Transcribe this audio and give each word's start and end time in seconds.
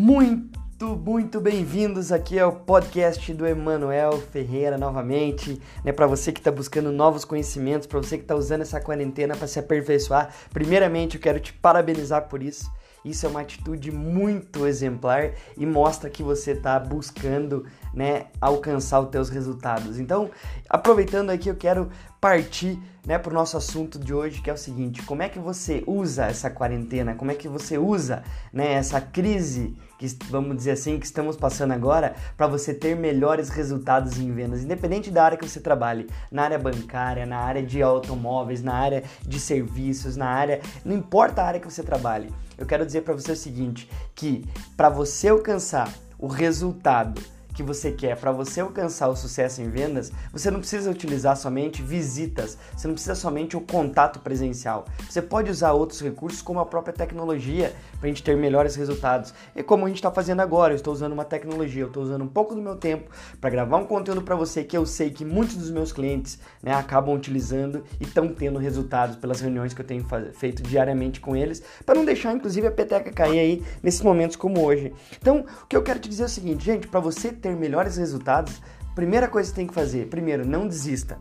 Muito, 0.00 0.96
muito 0.96 1.40
bem-vindos 1.40 2.12
aqui 2.12 2.38
ao 2.38 2.52
podcast 2.52 3.34
do 3.34 3.44
Emanuel 3.44 4.12
Ferreira 4.12 4.78
novamente, 4.78 5.60
né? 5.84 5.90
Para 5.90 6.06
você 6.06 6.30
que 6.30 6.38
está 6.38 6.52
buscando 6.52 6.92
novos 6.92 7.24
conhecimentos, 7.24 7.88
para 7.88 7.98
você 7.98 8.16
que 8.16 8.22
está 8.22 8.36
usando 8.36 8.60
essa 8.60 8.80
quarentena 8.80 9.36
para 9.36 9.48
se 9.48 9.58
aperfeiçoar. 9.58 10.32
Primeiramente, 10.52 11.16
eu 11.16 11.20
quero 11.20 11.40
te 11.40 11.52
parabenizar 11.52 12.28
por 12.28 12.44
isso. 12.44 12.70
Isso 13.04 13.26
é 13.26 13.28
uma 13.28 13.40
atitude 13.40 13.90
muito 13.90 14.68
exemplar 14.68 15.32
e 15.56 15.66
mostra 15.66 16.08
que 16.08 16.22
você 16.22 16.52
está 16.52 16.78
buscando 16.78 17.66
né, 17.92 18.26
alcançar 18.40 19.00
os 19.00 19.08
teus 19.08 19.28
resultados. 19.28 19.98
Então, 19.98 20.30
aproveitando 20.70 21.30
aqui, 21.30 21.48
eu 21.48 21.56
quero 21.56 21.90
partir 22.20 22.78
né, 23.06 23.18
para 23.18 23.30
o 23.30 23.34
nosso 23.34 23.56
assunto 23.56 23.98
de 23.98 24.12
hoje, 24.12 24.42
que 24.42 24.50
é 24.50 24.52
o 24.52 24.56
seguinte: 24.56 25.02
como 25.02 25.22
é 25.22 25.28
que 25.28 25.38
você 25.38 25.82
usa 25.86 26.26
essa 26.26 26.50
quarentena? 26.50 27.14
Como 27.14 27.30
é 27.30 27.34
que 27.34 27.48
você 27.48 27.78
usa 27.78 28.22
né, 28.52 28.72
essa 28.72 29.00
crise 29.00 29.76
que 29.98 30.06
vamos 30.30 30.56
dizer 30.56 30.72
assim 30.72 30.98
que 30.98 31.06
estamos 31.06 31.36
passando 31.36 31.72
agora 31.72 32.14
para 32.36 32.46
você 32.46 32.72
ter 32.72 32.94
melhores 32.94 33.48
resultados 33.48 34.16
em 34.18 34.32
vendas, 34.32 34.62
independente 34.62 35.10
da 35.10 35.24
área 35.24 35.36
que 35.36 35.48
você 35.48 35.58
trabalhe, 35.58 36.08
na 36.30 36.44
área 36.44 36.58
bancária, 36.58 37.26
na 37.26 37.38
área 37.38 37.62
de 37.62 37.82
automóveis, 37.82 38.62
na 38.62 38.74
área 38.74 39.02
de 39.22 39.40
serviços, 39.40 40.16
na 40.16 40.26
área, 40.26 40.60
não 40.84 40.94
importa 40.94 41.42
a 41.42 41.46
área 41.46 41.60
que 41.60 41.70
você 41.70 41.82
trabalhe. 41.82 42.32
Eu 42.56 42.64
quero 42.64 42.86
dizer 42.86 43.02
para 43.02 43.14
você 43.14 43.32
o 43.32 43.36
seguinte, 43.36 43.90
que 44.14 44.44
para 44.76 44.88
você 44.88 45.28
alcançar 45.28 45.92
o 46.16 46.28
resultado 46.28 47.20
que 47.58 47.62
você 47.64 47.90
quer 47.90 48.16
para 48.16 48.30
você 48.30 48.60
alcançar 48.60 49.08
o 49.08 49.16
sucesso 49.16 49.60
em 49.60 49.68
vendas, 49.68 50.12
você 50.32 50.48
não 50.48 50.60
precisa 50.60 50.88
utilizar 50.88 51.36
somente 51.36 51.82
visitas, 51.82 52.56
você 52.76 52.86
não 52.86 52.94
precisa 52.94 53.16
somente 53.16 53.56
o 53.56 53.60
contato 53.60 54.20
presencial. 54.20 54.84
Você 55.10 55.20
pode 55.20 55.50
usar 55.50 55.72
outros 55.72 56.00
recursos, 56.00 56.40
como 56.40 56.60
a 56.60 56.66
própria 56.66 56.94
tecnologia, 56.94 57.74
para 57.98 58.06
a 58.06 58.08
gente 58.08 58.22
ter 58.22 58.36
melhores 58.36 58.76
resultados. 58.76 59.34
É 59.56 59.62
como 59.64 59.84
a 59.84 59.88
gente 59.88 59.96
está 59.96 60.08
fazendo 60.08 60.38
agora. 60.38 60.72
Eu 60.72 60.76
estou 60.76 60.92
usando 60.92 61.12
uma 61.12 61.24
tecnologia, 61.24 61.82
eu 61.82 61.88
estou 61.88 62.04
usando 62.04 62.22
um 62.22 62.28
pouco 62.28 62.54
do 62.54 62.62
meu 62.62 62.76
tempo 62.76 63.10
para 63.40 63.50
gravar 63.50 63.78
um 63.78 63.86
conteúdo 63.86 64.22
para 64.22 64.36
você 64.36 64.62
que 64.62 64.76
eu 64.76 64.86
sei 64.86 65.10
que 65.10 65.24
muitos 65.24 65.56
dos 65.56 65.72
meus 65.72 65.90
clientes 65.92 66.38
né, 66.62 66.72
acabam 66.72 67.12
utilizando 67.12 67.82
e 68.00 68.04
estão 68.04 68.28
tendo 68.28 68.60
resultados 68.60 69.16
pelas 69.16 69.40
reuniões 69.40 69.74
que 69.74 69.80
eu 69.80 69.86
tenho 69.86 70.06
feito 70.32 70.62
diariamente 70.62 71.18
com 71.18 71.34
eles, 71.34 71.60
para 71.84 71.96
não 71.96 72.04
deixar 72.04 72.32
inclusive 72.32 72.68
a 72.68 72.70
peteca 72.70 73.10
cair 73.10 73.40
aí 73.40 73.64
nesses 73.82 74.02
momentos 74.02 74.36
como 74.36 74.64
hoje. 74.64 74.92
Então, 75.20 75.44
o 75.64 75.66
que 75.66 75.76
eu 75.76 75.82
quero 75.82 75.98
te 75.98 76.08
dizer 76.08 76.22
é 76.22 76.26
o 76.26 76.28
seguinte, 76.28 76.64
gente, 76.64 76.86
para 76.86 77.00
você 77.00 77.32
ter 77.32 77.47
ter 77.48 77.56
melhores 77.56 77.96
resultados, 77.96 78.60
primeira 78.94 79.28
coisa 79.28 79.48
que 79.50 79.56
tem 79.56 79.66
que 79.66 79.74
fazer, 79.74 80.08
primeiro, 80.08 80.46
não 80.46 80.68
desista. 80.68 81.18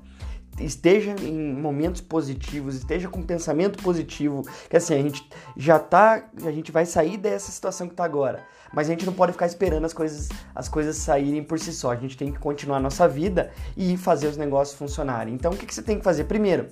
Esteja 0.59 1.15
em 1.21 1.53
momentos 1.53 2.01
positivos, 2.01 2.75
esteja 2.75 3.07
com 3.07 3.21
pensamento 3.21 3.81
positivo, 3.83 4.41
que 4.67 4.75
assim, 4.75 4.95
a 4.95 5.01
gente 5.03 5.29
já 5.55 5.77
tá, 5.77 6.23
a 6.43 6.51
gente 6.51 6.71
vai 6.71 6.83
sair 6.83 7.15
dessa 7.15 7.51
situação 7.51 7.87
que 7.87 7.93
tá 7.93 8.03
agora, 8.03 8.43
mas 8.73 8.87
a 8.87 8.91
gente 8.91 9.05
não 9.05 9.13
pode 9.13 9.33
ficar 9.33 9.45
esperando 9.45 9.85
as 9.85 9.93
coisas, 9.93 10.29
as 10.55 10.67
coisas 10.67 10.97
saírem 10.97 11.43
por 11.43 11.59
si 11.59 11.71
só. 11.71 11.91
A 11.91 11.95
gente 11.95 12.17
tem 12.17 12.31
que 12.31 12.39
continuar 12.39 12.77
a 12.77 12.81
nossa 12.81 13.07
vida 13.07 13.51
e 13.77 13.95
fazer 13.97 14.27
os 14.27 14.35
negócios 14.35 14.75
funcionarem. 14.75 15.35
Então, 15.35 15.51
o 15.51 15.55
que, 15.55 15.65
que 15.65 15.75
você 15.75 15.83
tem 15.83 15.99
que 15.99 16.03
fazer? 16.03 16.23
Primeiro, 16.23 16.67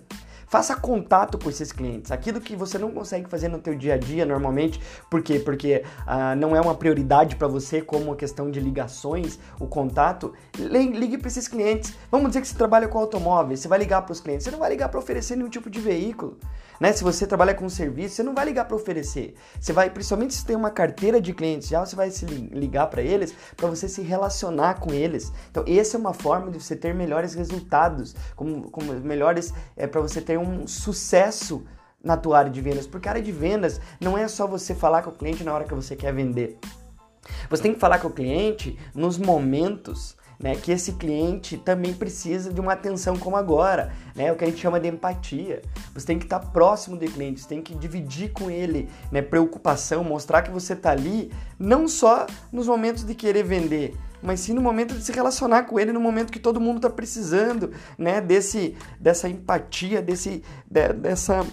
Faça 0.48 0.76
contato 0.76 1.38
com 1.38 1.50
esses 1.50 1.72
clientes. 1.72 2.12
Aquilo 2.12 2.40
que 2.40 2.56
você 2.56 2.78
não 2.78 2.92
consegue 2.92 3.30
fazer 3.30 3.48
no 3.48 3.60
teu 3.60 3.76
dia 3.76 3.96
a 3.96 3.98
dia 3.98 4.26
normalmente, 4.26 4.80
por 5.10 5.22
quê? 5.22 5.40
Porque 5.40 5.84
ah, 6.06 6.36
não 6.36 6.56
é 6.56 6.62
uma 6.62 6.76
prioridade 6.76 7.36
para 7.36 7.48
você 7.48 7.82
como 7.82 8.14
a 8.14 8.16
questão 8.16 8.50
de 8.50 8.60
ligações, 8.60 9.40
o 9.60 9.68
contato. 9.68 10.34
Ligue 10.58 11.18
para 11.18 11.28
esses 11.28 11.48
clientes. 11.48 11.94
Vamos 12.12 12.28
dizer 12.30 12.42
que 12.42 12.48
você 12.48 12.56
trabalha 12.56 12.88
com 12.88 13.00
automóveis, 13.00 13.60
você 13.60 13.68
vai 13.68 13.80
ligar 13.80 14.02
para 14.04 14.12
os 14.12 14.20
clientes. 14.20 14.46
Você 14.46 14.52
não 14.52 14.60
vai 14.60 14.70
ligar 14.70 14.90
para 14.90 15.00
oferecer 15.00 15.36
nenhum 15.36 15.50
tipo 15.50 15.70
de 15.70 15.80
veículo. 15.80 16.38
Né? 16.80 16.92
Se 16.92 17.04
você 17.04 17.26
trabalha 17.26 17.54
com 17.54 17.68
serviço, 17.70 18.16
você 18.16 18.24
não 18.24 18.34
vai 18.34 18.46
ligar 18.46 18.66
para 18.66 18.76
oferecer. 18.76 19.36
Você 19.60 19.72
vai, 19.72 19.90
principalmente 19.90 20.34
se 20.34 20.46
tem 20.46 20.56
uma 20.56 20.70
carteira 20.70 21.22
de 21.22 21.34
clientes 21.34 21.68
já, 21.68 21.86
você 21.86 21.96
vai 21.96 22.10
se 22.12 22.26
ligar 22.26 22.88
para 22.88 23.02
eles 23.02 23.34
para 23.56 23.68
você 23.68 23.88
se 23.88 24.02
relacionar 24.02 24.80
com 24.80 24.94
eles. 24.94 25.32
Então, 25.50 25.64
essa 25.68 25.98
é 25.98 26.00
uma 26.00 26.14
forma 26.14 26.52
de 26.52 26.62
você 26.62 26.76
ter 26.76 26.94
melhores 26.94 27.34
resultados, 27.34 28.16
como, 28.36 28.70
como 28.70 28.94
melhores 28.94 29.54
é 29.76 29.88
para 29.88 30.02
você 30.02 30.22
ter 30.22 30.35
um 30.38 30.68
sucesso 30.68 31.66
na 32.04 32.16
tua 32.16 32.38
área 32.40 32.52
de 32.52 32.62
vendas, 32.62 32.86
porque 32.86 33.08
a 33.08 33.12
área 33.14 33.22
de 33.22 33.32
vendas 33.32 33.82
não 34.00 34.18
é 34.18 34.28
só 34.28 34.46
você 34.46 34.76
falar 34.76 35.02
com 35.02 35.10
o 35.10 35.14
cliente 35.14 35.44
na 35.44 35.54
hora 35.54 35.64
que 35.64 35.74
você 35.74 35.96
quer 35.96 36.14
vender. 36.14 36.58
Você 37.50 37.64
tem 37.64 37.74
que 37.74 37.80
falar 37.80 38.00
com 38.00 38.08
o 38.08 38.12
cliente 38.12 38.78
nos 38.94 39.18
momentos 39.18 40.16
né, 40.40 40.56
que 40.56 40.72
esse 40.72 40.94
cliente 40.94 41.58
também 41.58 41.94
precisa 41.94 42.54
de 42.54 42.60
uma 42.60 42.74
atenção 42.74 43.18
como 43.18 43.36
agora, 43.36 43.94
né, 44.16 44.32
o 44.32 44.36
que 44.36 44.44
a 44.44 44.48
gente 44.48 44.60
chama 44.60 44.80
de 44.80 44.88
empatia. 44.88 45.62
Você 45.94 46.06
tem 46.06 46.20
que 46.20 46.26
estar 46.26 46.40
próximo 46.40 46.98
do 46.98 47.06
cliente, 47.06 47.42
você 47.42 47.48
tem 47.48 47.62
que 47.62 47.76
dividir 47.76 48.32
com 48.32 48.50
ele 48.50 48.90
né, 49.12 49.22
preocupação, 49.22 50.04
mostrar 50.04 50.42
que 50.42 50.52
você 50.52 50.74
está 50.74 50.92
ali, 50.92 51.32
não 51.58 51.88
só 51.88 52.26
nos 52.52 52.68
momentos 52.68 53.04
de 53.04 53.16
querer 53.16 53.44
vender, 53.44 53.96
mas 54.22 54.40
sim 54.40 54.54
no 54.54 54.62
momento 54.62 54.96
de 54.96 55.04
se 55.04 55.12
relacionar 55.12 55.64
com 55.64 55.80
ele, 55.80 55.92
no 55.92 56.00
momento 56.00 56.32
que 56.32 56.40
todo 56.40 56.60
mundo 56.60 56.78
está 56.78 56.90
precisando, 56.90 57.72
né, 57.98 58.22
desse, 58.22 58.76
dessa 59.00 59.30
empatia, 59.30 60.02
desse, 60.02 60.44
de, 60.70 60.94
dessa 60.94 61.46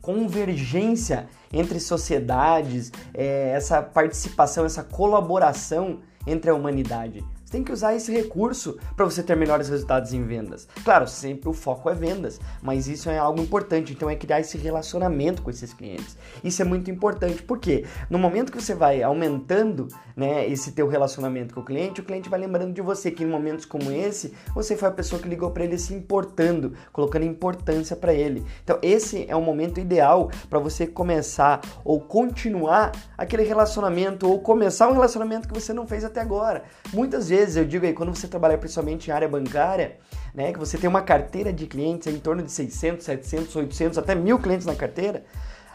convergência 0.00 1.28
entre 1.52 1.80
sociedades, 1.80 2.92
é, 3.12 3.50
essa 3.50 3.82
participação, 3.82 4.64
essa 4.64 4.82
colaboração 4.82 6.00
entre 6.26 6.50
a 6.50 6.54
humanidade. 6.54 7.24
Você 7.46 7.52
tem 7.52 7.62
que 7.62 7.70
usar 7.70 7.94
esse 7.94 8.10
recurso 8.10 8.76
para 8.96 9.04
você 9.04 9.22
ter 9.22 9.36
melhores 9.36 9.68
resultados 9.68 10.12
em 10.12 10.20
vendas. 10.24 10.66
Claro, 10.82 11.06
sempre 11.06 11.48
o 11.48 11.52
foco 11.52 11.88
é 11.88 11.94
vendas, 11.94 12.40
mas 12.60 12.88
isso 12.88 13.08
é 13.08 13.18
algo 13.18 13.40
importante, 13.40 13.92
então 13.92 14.10
é 14.10 14.16
criar 14.16 14.40
esse 14.40 14.58
relacionamento 14.58 15.42
com 15.42 15.50
esses 15.50 15.72
clientes. 15.72 16.18
Isso 16.42 16.60
é 16.60 16.64
muito 16.64 16.90
importante, 16.90 17.44
porque 17.44 17.84
no 18.10 18.18
momento 18.18 18.50
que 18.50 18.60
você 18.60 18.74
vai 18.74 19.00
aumentando 19.00 19.86
né, 20.16 20.44
esse 20.48 20.72
teu 20.72 20.88
relacionamento 20.88 21.54
com 21.54 21.60
o 21.60 21.64
cliente, 21.64 22.00
o 22.00 22.04
cliente 22.04 22.28
vai 22.28 22.40
lembrando 22.40 22.72
de 22.72 22.82
você 22.82 23.12
que 23.12 23.22
em 23.22 23.28
momentos 23.28 23.64
como 23.64 23.92
esse, 23.92 24.34
você 24.52 24.76
foi 24.76 24.88
a 24.88 24.92
pessoa 24.92 25.22
que 25.22 25.28
ligou 25.28 25.52
para 25.52 25.62
ele 25.62 25.78
se 25.78 25.94
importando, 25.94 26.72
colocando 26.92 27.24
importância 27.24 27.94
para 27.94 28.12
ele. 28.12 28.44
Então 28.64 28.76
esse 28.82 29.24
é 29.28 29.36
o 29.36 29.40
momento 29.40 29.78
ideal 29.78 30.32
para 30.50 30.58
você 30.58 30.84
começar 30.84 31.60
ou 31.84 32.00
continuar 32.00 32.90
aquele 33.16 33.44
relacionamento 33.44 34.28
ou 34.28 34.40
começar 34.40 34.88
um 34.88 34.94
relacionamento 34.94 35.46
que 35.46 35.54
você 35.54 35.72
não 35.72 35.86
fez 35.86 36.02
até 36.02 36.20
agora. 36.20 36.64
Muitas 36.92 37.28
vezes 37.28 37.35
vezes 37.36 37.56
eu 37.56 37.64
digo 37.64 37.84
aí, 37.84 37.92
quando 37.92 38.14
você 38.14 38.26
trabalha 38.26 38.56
principalmente 38.56 39.08
em 39.08 39.12
área 39.12 39.28
bancária, 39.28 39.98
né, 40.34 40.52
que 40.52 40.58
você 40.58 40.78
tem 40.78 40.88
uma 40.88 41.02
carteira 41.02 41.52
de 41.52 41.66
clientes 41.66 42.06
em 42.06 42.18
torno 42.18 42.42
de 42.42 42.50
600, 42.50 43.04
700, 43.04 43.56
800, 43.56 43.98
até 43.98 44.14
mil 44.14 44.38
clientes 44.38 44.66
na 44.66 44.74
carteira, 44.74 45.24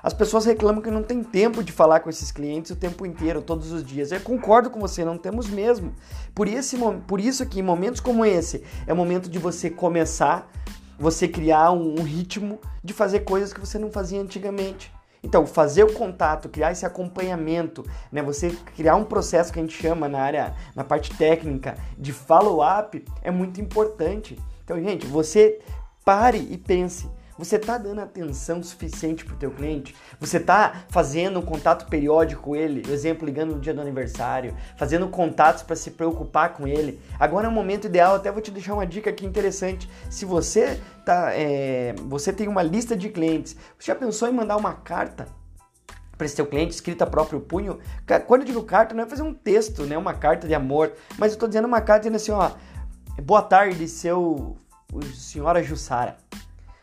as 0.04 0.14
pessoas 0.14 0.46
reclamam 0.46 0.82
que 0.82 0.90
não 0.90 1.04
tem 1.04 1.24
tempo 1.24 1.64
de 1.64 1.72
falar 1.72 2.00
com 2.00 2.10
esses 2.10 2.32
clientes 2.32 2.72
o 2.72 2.76
tempo 2.76 3.06
inteiro, 3.06 3.42
todos 3.42 3.72
os 3.72 3.84
dias. 3.84 4.12
Eu 4.12 4.20
concordo 4.22 4.72
com 4.72 4.80
você, 4.80 5.06
não 5.06 5.18
temos 5.18 5.48
mesmo. 5.48 5.94
Por, 6.34 6.48
esse, 6.48 6.76
por 7.08 7.20
isso 7.20 7.46
que 7.46 7.60
em 7.60 7.64
momentos 7.64 8.02
como 8.02 8.26
esse, 8.26 8.64
é 8.88 8.94
momento 8.94 9.30
de 9.30 9.38
você 9.38 9.70
começar, 9.70 10.50
você 10.98 11.28
criar 11.28 11.72
um, 11.72 12.00
um 12.00 12.04
ritmo 12.04 12.60
de 12.84 12.94
fazer 12.94 13.20
coisas 13.20 13.54
que 13.54 13.60
você 13.60 13.78
não 13.78 13.92
fazia 13.92 14.20
antigamente. 14.20 14.92
Então, 15.24 15.46
fazer 15.46 15.84
o 15.84 15.94
contato, 15.94 16.50
criar 16.50 16.72
esse 16.72 16.86
acompanhamento, 16.86 17.86
né? 18.12 18.22
Você 18.24 18.52
criar 18.76 18.96
um 18.96 19.04
processo 19.04 19.54
que 19.54 19.60
a 19.60 19.62
gente 19.62 19.80
chama 19.80 20.10
na 20.10 20.20
área, 20.20 20.56
na 20.76 20.84
parte 20.84 21.16
técnica 21.16 21.78
de 21.98 22.12
follow-up 22.12 23.06
é 23.22 23.30
muito 23.30 23.62
importante. 23.62 24.38
Então, 24.64 24.82
gente, 24.82 25.06
você 25.06 25.60
pare 26.04 26.48
e 26.50 26.58
pense 26.58 27.08
você 27.44 27.56
está 27.56 27.76
dando 27.76 28.00
atenção 28.02 28.62
suficiente 28.62 29.26
para 29.26 29.34
o 29.34 29.38
teu 29.38 29.50
cliente? 29.50 29.96
Você 30.20 30.38
está 30.38 30.84
fazendo 30.90 31.40
um 31.40 31.42
contato 31.42 31.90
periódico 31.90 32.44
com 32.44 32.56
ele? 32.56 32.84
Exemplo, 32.92 33.26
ligando 33.26 33.56
no 33.56 33.60
dia 33.60 33.74
do 33.74 33.82
aniversário, 33.82 34.56
fazendo 34.78 35.08
contatos 35.08 35.64
para 35.64 35.76
se 35.76 35.90
preocupar 35.90 36.54
com 36.54 36.68
ele. 36.68 37.02
Agora 37.20 37.48
é 37.48 37.50
o 37.50 37.52
momento 37.52 37.86
ideal, 37.86 38.14
até 38.14 38.32
vou 38.32 38.44
te 38.44 38.52
deixar 38.52 38.76
uma 38.76 38.86
dica 38.86 39.10
aqui 39.10 39.26
interessante. 39.26 39.90
Se 40.08 40.24
você, 40.24 40.80
tá, 41.04 41.32
é, 41.34 41.96
você 42.06 42.32
tem 42.32 42.48
uma 42.48 42.62
lista 42.62 42.96
de 42.96 43.10
clientes, 43.10 43.56
você 43.80 43.88
já 43.88 43.96
pensou 43.96 44.30
em 44.30 44.34
mandar 44.34 44.56
uma 44.56 44.74
carta 44.74 45.28
para 46.16 46.28
esse 46.28 46.36
teu 46.36 46.46
cliente, 46.46 46.76
escrita 46.76 47.06
a 47.06 47.08
próprio 47.08 47.40
punho. 47.40 47.80
Quando 48.28 48.42
eu 48.42 48.46
digo 48.46 48.62
carta, 48.64 48.94
não 48.94 49.04
é 49.04 49.08
fazer 49.08 49.24
um 49.24 49.34
texto, 49.34 49.82
né? 49.86 49.98
Uma 49.98 50.14
carta 50.14 50.48
de 50.48 50.54
amor, 50.54 50.94
mas 51.18 51.32
eu 51.32 51.38
estou 51.38 51.50
dizendo 51.50 51.66
uma 51.66 51.82
carta 51.82 52.02
dizendo 52.08 52.18
assim, 52.18 52.32
ó, 52.32 52.52
boa 53.24 53.42
tarde, 53.42 53.88
seu 53.88 54.56
senhora 55.16 55.64
Jussara. 55.64 56.18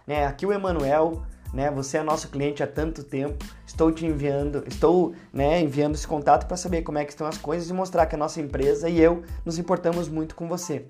Né? 0.08 0.25
Aqui 0.25 0.46
o 0.46 0.52
Emanuel, 0.55 1.22
né? 1.52 1.70
Você 1.70 1.99
é 1.99 2.02
nosso 2.02 2.28
cliente 2.28 2.62
há 2.62 2.66
tanto 2.66 3.05
tempo. 3.05 3.44
Estou 3.66 3.93
te 3.93 4.06
enviando, 4.06 4.64
estou, 4.66 5.14
né, 5.31 5.60
enviando 5.60 5.96
esse 5.96 6.08
contato 6.08 6.46
para 6.46 6.56
saber 6.56 6.81
como 6.81 6.96
é 6.96 7.05
que 7.05 7.12
estão 7.12 7.26
as 7.26 7.37
coisas 7.37 7.69
e 7.69 7.75
mostrar 7.75 8.06
que 8.06 8.14
a 8.14 8.19
nossa 8.19 8.40
empresa 8.40 8.88
e 8.88 8.99
eu 8.99 9.22
nos 9.44 9.58
importamos 9.58 10.08
muito 10.08 10.34
com 10.34 10.49
você. 10.49 10.87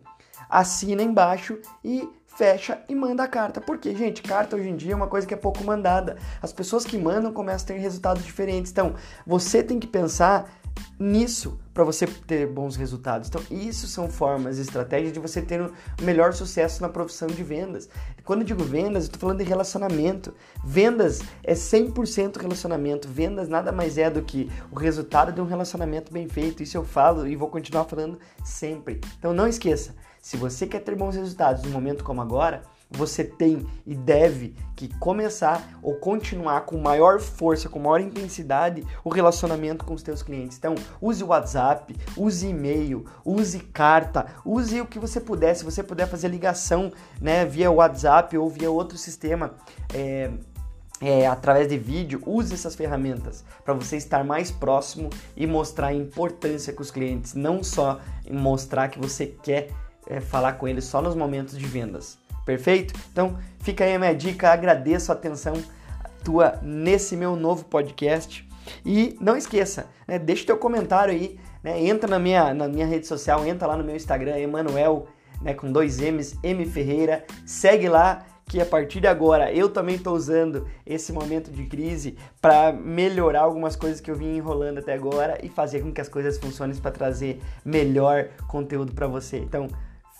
Assina 0.48 1.02
embaixo 1.02 1.58
e 1.84 2.08
fecha 2.26 2.80
e 2.88 2.94
manda 2.94 3.24
a 3.24 3.28
carta. 3.28 3.60
Porque, 3.60 3.92
gente, 3.92 4.22
carta 4.22 4.54
hoje 4.54 4.68
em 4.68 4.76
dia 4.76 4.92
é 4.92 4.96
uma 4.96 5.08
coisa 5.08 5.26
que 5.26 5.34
é 5.34 5.36
pouco 5.36 5.64
mandada. 5.64 6.16
As 6.40 6.52
pessoas 6.52 6.84
que 6.84 6.96
mandam 6.96 7.32
começam 7.32 7.64
a 7.64 7.66
ter 7.66 7.82
resultados 7.82 8.24
diferentes. 8.24 8.70
Então, 8.70 8.94
você 9.26 9.64
tem 9.64 9.80
que 9.80 9.88
pensar 9.88 10.48
nisso 10.98 11.58
para 11.72 11.84
você 11.84 12.06
ter 12.06 12.46
bons 12.46 12.76
resultados. 12.76 13.28
Então, 13.28 13.40
isso 13.50 13.86
são 13.86 14.08
formas 14.08 14.58
estratégias 14.58 15.12
de 15.12 15.20
você 15.20 15.40
ter 15.40 15.62
um 15.62 15.70
melhor 16.02 16.32
sucesso 16.32 16.82
na 16.82 16.88
profissão 16.88 17.28
de 17.28 17.42
vendas. 17.42 17.88
Quando 18.24 18.40
eu 18.40 18.46
digo 18.46 18.64
vendas, 18.64 19.04
eu 19.04 19.06
estou 19.06 19.20
falando 19.20 19.38
de 19.38 19.44
relacionamento. 19.44 20.34
Vendas 20.64 21.20
é 21.44 21.54
100% 21.54 22.36
relacionamento. 22.40 23.08
Vendas 23.08 23.48
nada 23.48 23.70
mais 23.70 23.96
é 23.96 24.10
do 24.10 24.22
que 24.22 24.50
o 24.72 24.76
resultado 24.76 25.32
de 25.32 25.40
um 25.40 25.46
relacionamento 25.46 26.12
bem 26.12 26.28
feito. 26.28 26.62
Isso 26.62 26.76
eu 26.76 26.84
falo 26.84 27.26
e 27.26 27.36
vou 27.36 27.48
continuar 27.48 27.84
falando 27.84 28.18
sempre. 28.44 29.00
Então, 29.18 29.32
não 29.32 29.46
esqueça, 29.46 29.94
se 30.20 30.36
você 30.36 30.66
quer 30.66 30.80
ter 30.80 30.96
bons 30.96 31.14
resultados 31.14 31.62
num 31.62 31.70
momento 31.70 32.02
como 32.02 32.20
agora, 32.20 32.62
você 32.90 33.22
tem 33.22 33.66
e 33.86 33.94
deve 33.94 34.54
que 34.74 34.88
começar 34.98 35.78
ou 35.82 35.96
continuar 35.96 36.62
com 36.62 36.78
maior 36.78 37.20
força, 37.20 37.68
com 37.68 37.78
maior 37.78 38.00
intensidade 38.00 38.84
o 39.04 39.10
relacionamento 39.10 39.84
com 39.84 39.94
os 39.94 40.02
teus 40.02 40.22
clientes. 40.22 40.56
Então, 40.56 40.74
use 41.00 41.22
o 41.22 41.28
WhatsApp, 41.28 41.94
use 42.16 42.46
e-mail, 42.46 43.04
use 43.24 43.58
carta, 43.58 44.26
use 44.44 44.80
o 44.80 44.86
que 44.86 44.98
você 44.98 45.20
puder. 45.20 45.54
Se 45.54 45.64
você 45.64 45.82
puder 45.82 46.08
fazer 46.08 46.28
ligação, 46.28 46.92
né, 47.20 47.44
via 47.44 47.70
WhatsApp 47.70 48.36
ou 48.38 48.48
via 48.48 48.70
outro 48.70 48.96
sistema, 48.96 49.54
é, 49.92 50.30
é, 51.00 51.26
através 51.26 51.68
de 51.68 51.78
vídeo, 51.78 52.22
use 52.26 52.52
essas 52.54 52.74
ferramentas 52.74 53.44
para 53.64 53.74
você 53.74 53.96
estar 53.96 54.24
mais 54.24 54.50
próximo 54.50 55.10
e 55.36 55.46
mostrar 55.46 55.88
a 55.88 55.94
importância 55.94 56.72
com 56.72 56.82
os 56.82 56.90
clientes, 56.90 57.34
não 57.34 57.62
só 57.62 58.00
mostrar 58.30 58.88
que 58.88 58.98
você 58.98 59.26
quer 59.26 59.68
é, 60.06 60.20
falar 60.20 60.54
com 60.54 60.66
eles 60.66 60.84
só 60.84 61.00
nos 61.00 61.14
momentos 61.14 61.56
de 61.56 61.66
vendas. 61.66 62.18
Perfeito? 62.48 62.94
Então, 63.12 63.36
fica 63.60 63.84
aí 63.84 63.94
a 63.94 63.98
minha 63.98 64.14
dica. 64.14 64.50
Agradeço 64.50 65.12
a 65.12 65.14
atenção 65.14 65.52
tua 66.24 66.58
nesse 66.62 67.14
meu 67.14 67.36
novo 67.36 67.66
podcast. 67.66 68.48
E 68.86 69.14
não 69.20 69.36
esqueça, 69.36 69.86
né, 70.06 70.18
deixa 70.18 70.46
teu 70.46 70.56
comentário 70.56 71.12
aí, 71.12 71.38
né, 71.62 71.78
entra 71.84 72.08
na 72.08 72.18
minha, 72.18 72.54
na 72.54 72.66
minha 72.66 72.86
rede 72.86 73.06
social, 73.06 73.44
entra 73.46 73.68
lá 73.68 73.76
no 73.76 73.84
meu 73.84 73.94
Instagram, 73.94 74.38
Emanuel, 74.38 75.08
né, 75.42 75.52
com 75.52 75.70
dois 75.70 75.98
M's, 76.00 76.38
M 76.42 76.64
Ferreira, 76.64 77.22
segue 77.44 77.86
lá 77.86 78.24
que 78.46 78.58
a 78.62 78.66
partir 78.66 79.00
de 79.00 79.06
agora 79.06 79.52
eu 79.52 79.68
também 79.68 79.96
estou 79.96 80.14
usando 80.14 80.66
esse 80.86 81.12
momento 81.12 81.50
de 81.50 81.66
crise 81.66 82.16
para 82.40 82.72
melhorar 82.72 83.42
algumas 83.42 83.76
coisas 83.76 84.00
que 84.00 84.10
eu 84.10 84.16
vim 84.16 84.36
enrolando 84.36 84.78
até 84.78 84.94
agora 84.94 85.38
e 85.42 85.50
fazer 85.50 85.82
com 85.82 85.92
que 85.92 86.00
as 86.00 86.08
coisas 86.08 86.38
funcionem 86.38 86.74
para 86.76 86.90
trazer 86.90 87.42
melhor 87.62 88.28
conteúdo 88.48 88.94
para 88.94 89.06
você. 89.06 89.36
Então, 89.36 89.68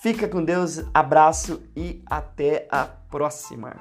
Fica 0.00 0.28
com 0.28 0.44
Deus, 0.44 0.84
abraço 0.94 1.60
e 1.74 2.04
até 2.06 2.68
a 2.70 2.84
próxima. 2.84 3.74